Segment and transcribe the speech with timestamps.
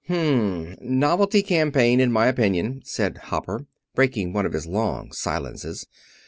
[0.09, 5.85] "H m, novelty campaign, in my opinion," said Hopper, breaking one of his long silences.